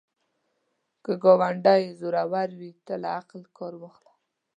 که 1.03 1.11
ګاونډی 1.23 1.83
زورور 1.99 2.49
وي، 2.59 2.71
ته 2.85 2.93
له 3.01 3.07
عقل 3.19 3.41
کار 3.57 3.73
واخله 3.81 4.13